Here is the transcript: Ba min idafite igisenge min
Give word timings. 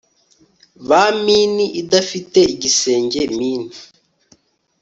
Ba 0.87 1.01
min 1.23 1.53
idafite 1.81 2.39
igisenge 2.53 3.21
min 3.37 3.61